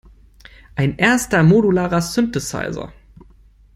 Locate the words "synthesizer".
2.01-2.91